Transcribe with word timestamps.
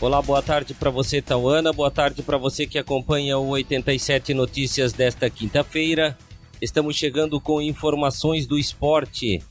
Olá, 0.00 0.22
boa 0.22 0.40
tarde 0.40 0.72
para 0.72 0.88
você, 0.88 1.20
Tauana. 1.20 1.74
Boa 1.74 1.90
tarde 1.90 2.22
para 2.22 2.38
você 2.38 2.66
que 2.66 2.78
acompanha 2.78 3.36
o 3.36 3.48
87 3.48 4.32
Notícias 4.32 4.94
desta 4.94 5.28
quinta-feira. 5.28 6.16
Estamos 6.58 6.96
chegando 6.96 7.38
com 7.38 7.60
informações 7.60 8.46
do 8.46 8.58
esporte. 8.58 9.42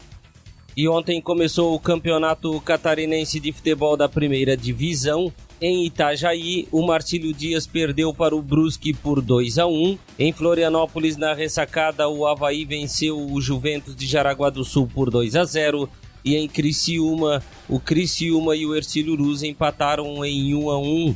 E 0.75 0.87
ontem 0.87 1.21
começou 1.21 1.75
o 1.75 1.79
Campeonato 1.79 2.59
Catarinense 2.61 3.39
de 3.39 3.51
Futebol 3.51 3.95
da 3.95 4.09
Primeira 4.09 4.57
Divisão. 4.57 5.31
Em 5.61 5.85
Itajaí, 5.85 6.67
o 6.71 6.83
Marcílio 6.83 7.31
Dias 7.31 7.67
perdeu 7.67 8.11
para 8.11 8.35
o 8.35 8.41
Brusque 8.41 8.91
por 8.91 9.21
2 9.21 9.59
a 9.59 9.67
1. 9.67 9.99
Em 10.17 10.33
Florianópolis, 10.33 11.15
na 11.15 11.35
ressacada, 11.35 12.09
o 12.09 12.25
Havaí 12.25 12.65
venceu 12.65 13.19
o 13.19 13.39
Juventus 13.39 13.95
de 13.95 14.07
Jaraguá 14.07 14.49
do 14.49 14.63
Sul 14.63 14.89
por 14.91 15.11
2 15.11 15.35
a 15.35 15.45
0. 15.45 15.87
E 16.23 16.35
em 16.35 16.47
Criciúma, 16.47 17.41
o 17.67 17.79
Criciúma 17.79 18.55
e 18.55 18.65
o 18.65 18.75
Ercílio 18.75 19.15
Luz 19.15 19.43
empataram 19.43 20.23
em 20.25 20.53
1 20.53 20.69
a 20.69 20.79
1. 20.79 21.15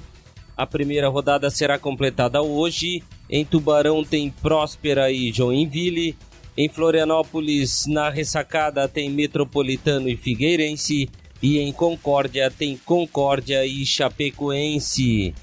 A 0.56 0.68
primeira 0.68 1.10
rodada 1.10 1.50
será 1.50 1.78
completada 1.78 2.42
hoje. 2.42 3.04
Em 3.30 3.44
Tubarão 3.44 4.04
tem 4.04 4.30
Próspera 4.30 5.12
e 5.12 5.32
Joinville. 5.32 6.16
Em 6.56 6.70
Florianópolis, 6.70 7.86
na 7.88 8.10
ressacada, 8.10 8.88
tem 8.88 9.10
Metropolitano 9.10 10.08
e 10.08 10.16
Figueirense. 10.16 11.10
E 11.42 11.60
em 11.60 11.74
Concórdia 11.74 12.50
tem 12.50 12.78
Concórdia 12.78 13.66
e 13.66 13.86
Chapecoense. 13.86 15.34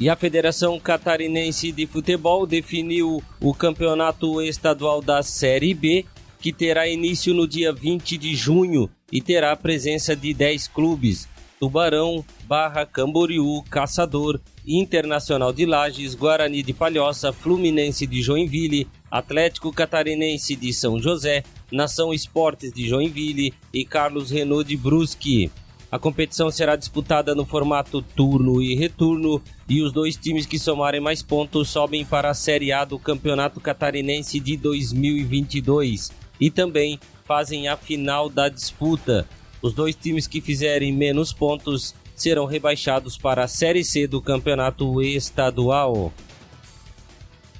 E 0.00 0.08
a 0.08 0.16
Federação 0.16 0.80
Catarinense 0.80 1.70
de 1.70 1.86
Futebol 1.86 2.46
definiu 2.46 3.22
o 3.38 3.52
campeonato 3.52 4.40
estadual 4.40 5.02
da 5.02 5.22
Série 5.22 5.74
B 5.74 6.06
que 6.40 6.52
terá 6.52 6.88
início 6.88 7.34
no 7.34 7.46
dia 7.46 7.72
20 7.72 8.16
de 8.16 8.34
junho 8.34 8.88
e 9.12 9.20
terá 9.20 9.52
a 9.52 9.56
presença 9.56 10.16
de 10.16 10.32
10 10.32 10.68
clubes: 10.68 11.28
Tubarão, 11.58 12.24
Barra, 12.44 12.86
Camboriú, 12.86 13.62
Caçador, 13.70 14.40
Internacional 14.66 15.52
de 15.52 15.66
Lages, 15.66 16.14
Guarani 16.14 16.62
de 16.62 16.72
Palhoça, 16.72 17.32
Fluminense 17.32 18.06
de 18.06 18.22
Joinville, 18.22 18.88
Atlético 19.10 19.72
Catarinense 19.72 20.56
de 20.56 20.72
São 20.72 20.98
José, 20.98 21.42
Nação 21.70 22.14
Esportes 22.14 22.72
de 22.72 22.88
Joinville 22.88 23.52
e 23.72 23.84
Carlos 23.84 24.30
Renault 24.30 24.66
de 24.66 24.76
Brusque. 24.76 25.50
A 25.92 25.98
competição 25.98 26.52
será 26.52 26.76
disputada 26.76 27.34
no 27.34 27.44
formato 27.44 28.00
turno 28.00 28.62
e 28.62 28.76
retorno 28.76 29.42
e 29.68 29.82
os 29.82 29.92
dois 29.92 30.16
times 30.16 30.46
que 30.46 30.56
somarem 30.56 31.00
mais 31.00 31.20
pontos 31.20 31.68
sobem 31.68 32.04
para 32.04 32.30
a 32.30 32.34
Série 32.34 32.72
A 32.72 32.84
do 32.84 32.96
Campeonato 32.96 33.60
Catarinense 33.60 34.38
de 34.38 34.56
2022 34.56 36.29
e 36.40 36.50
também 36.50 36.98
fazem 37.24 37.68
a 37.68 37.76
final 37.76 38.28
da 38.28 38.48
disputa. 38.48 39.28
Os 39.60 39.74
dois 39.74 39.94
times 39.94 40.26
que 40.26 40.40
fizerem 40.40 40.92
menos 40.92 41.32
pontos 41.32 41.94
serão 42.16 42.46
rebaixados 42.46 43.16
para 43.16 43.44
a 43.44 43.48
Série 43.48 43.84
C 43.84 44.06
do 44.06 44.20
campeonato 44.20 45.02
estadual. 45.02 46.12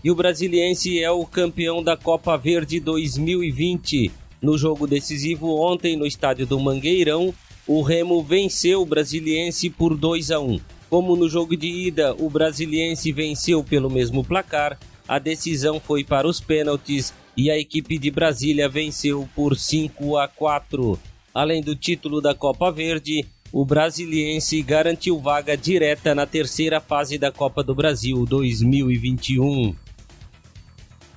E 0.03 0.11
o 0.11 0.14
Brasiliense 0.14 1.03
é 1.03 1.11
o 1.11 1.27
campeão 1.27 1.83
da 1.83 1.97
Copa 1.97 2.36
Verde 2.36 2.81
2020. 2.81 4.11
No 4.41 4.56
jogo 4.56 4.86
decisivo 4.86 5.61
ontem 5.61 5.97
no 5.97 6.06
estádio 6.06 6.47
do 6.47 6.58
Mangueirão, 6.58 7.34
o 7.67 7.83
Remo 7.83 8.23
venceu 8.23 8.81
o 8.81 8.86
Brasiliense 8.86 9.69
por 9.69 9.95
2 9.95 10.31
a 10.31 10.41
1. 10.41 10.58
Como 10.89 11.14
no 11.14 11.28
jogo 11.28 11.56
de 11.56 11.69
ida 11.69 12.14
o 12.19 12.31
Brasiliense 12.31 13.12
venceu 13.12 13.62
pelo 13.62 13.91
mesmo 13.91 14.25
placar, 14.25 14.78
a 15.06 15.19
decisão 15.19 15.78
foi 15.78 16.03
para 16.03 16.27
os 16.27 16.41
pênaltis 16.41 17.12
e 17.36 17.50
a 17.50 17.59
equipe 17.59 17.98
de 17.98 18.11
Brasília 18.11 18.69
venceu 18.69 19.28
por 19.34 19.56
5 19.56 20.17
a 20.17 20.28
4. 20.28 20.98
Além 21.33 21.62
do 21.62 21.77
título 21.77 22.20
da 22.20 22.34
Copa 22.34 22.70
Verde, 22.70 23.25
o 23.53 23.64
brasiliense 23.64 24.62
garantiu 24.62 25.19
vaga 25.19 25.56
direta 25.56 26.14
na 26.14 26.27
terceira 26.27 26.81
fase 26.81 27.19
da 27.19 27.33
Copa 27.33 27.62
do 27.62 27.75
Brasil 27.75 28.25
2021. 28.25 29.74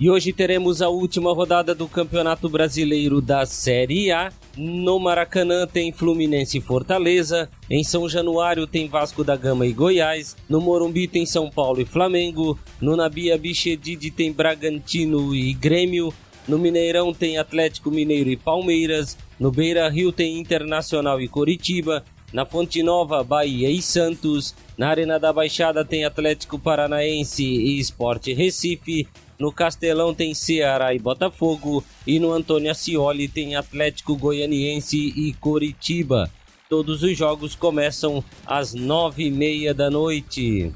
E 0.03 0.09
hoje 0.09 0.33
teremos 0.33 0.81
a 0.81 0.89
última 0.89 1.33
rodada 1.33 1.73
do 1.73 1.87
Campeonato 1.87 2.49
Brasileiro 2.49 3.21
da 3.21 3.45
Série 3.45 4.11
A. 4.11 4.33
No 4.57 4.99
Maracanã 4.99 5.65
tem 5.65 5.93
Fluminense 5.93 6.57
e 6.57 6.61
Fortaleza. 6.61 7.49
Em 7.69 7.85
São 7.85 8.09
Januário 8.09 8.67
tem 8.67 8.89
Vasco 8.89 9.23
da 9.23 9.37
Gama 9.37 9.65
e 9.65 9.71
Goiás. 9.71 10.35
No 10.49 10.59
Morumbi 10.59 11.07
tem 11.07 11.25
São 11.25 11.49
Paulo 11.49 11.79
e 11.79 11.85
Flamengo. 11.85 12.59
No 12.81 12.97
Nabia 12.97 13.37
Bichedid 13.37 14.11
tem 14.11 14.33
Bragantino 14.33 15.33
e 15.33 15.53
Grêmio. 15.53 16.13
No 16.49 16.59
Mineirão 16.59 17.13
tem 17.13 17.37
Atlético 17.37 17.89
Mineiro 17.89 18.29
e 18.29 18.35
Palmeiras. 18.35 19.17
No 19.39 19.51
Beira 19.51 19.87
Rio 19.87 20.11
tem 20.11 20.37
Internacional 20.37 21.21
e 21.21 21.29
Coritiba. 21.29 22.03
Na 22.33 22.45
Fonte 22.45 22.83
Nova, 22.83 23.23
Bahia 23.23 23.69
e 23.69 23.81
Santos. 23.81 24.53
Na 24.77 24.89
Arena 24.89 25.17
da 25.17 25.31
Baixada 25.31 25.85
tem 25.85 26.03
Atlético 26.03 26.59
Paranaense 26.59 27.45
e 27.45 27.79
Esporte 27.79 28.33
Recife. 28.33 29.07
No 29.39 29.51
Castelão 29.51 30.13
tem 30.13 30.33
Ceará 30.33 30.93
e 30.93 30.99
Botafogo. 30.99 31.83
E 32.05 32.19
no 32.19 32.31
Antônio 32.31 32.71
Ascioli 32.71 33.27
tem 33.27 33.55
Atlético 33.55 34.15
Goianiense 34.15 34.97
e 34.97 35.33
Coritiba. 35.33 36.29
Todos 36.69 37.03
os 37.03 37.17
jogos 37.17 37.55
começam 37.55 38.23
às 38.45 38.73
nove 38.73 39.25
e 39.25 39.31
meia 39.31 39.73
da 39.73 39.89
noite. 39.89 40.71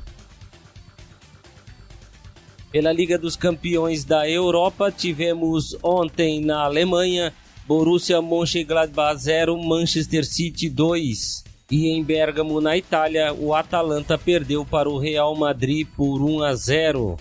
Pela 2.72 2.92
Liga 2.92 3.18
dos 3.18 3.36
Campeões 3.36 4.04
da 4.04 4.30
Europa, 4.30 4.92
tivemos 4.92 5.76
ontem 5.82 6.42
na 6.42 6.64
Alemanha 6.64 7.34
Borussia 7.68 8.22
Mönchengladbach 8.22 9.18
0, 9.20 9.58
Manchester 9.58 10.26
City 10.26 10.70
2. 10.70 11.44
E 11.70 11.90
em 11.90 12.04
Bergamo, 12.04 12.62
na 12.62 12.78
Itália, 12.78 13.34
o 13.34 13.54
Atalanta 13.54 14.18
perdeu 14.18 14.64
para 14.66 14.90
o 14.90 14.98
Real 14.98 15.36
Madrid 15.36 15.88
por 15.98 16.22
1 16.22 16.44
a 16.44 16.56
0. 16.56 17.18